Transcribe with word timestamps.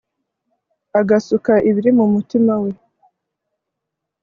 agasuka 0.99 1.53
ibiri 1.69 1.91
mu 1.97 2.05
mutima 2.13 2.53
we 2.63 2.71